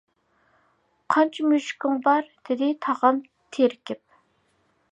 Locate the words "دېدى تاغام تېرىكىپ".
2.31-4.03